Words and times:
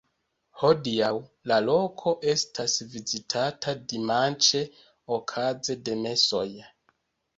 Hodiaŭ, 0.61 1.09
la 1.51 1.57
loko 1.65 2.13
estas 2.33 2.77
vizitata 2.95 3.77
dimanĉe 3.93 4.63
okaze 5.19 5.81
de 5.91 5.99
mesoj. 6.05 6.47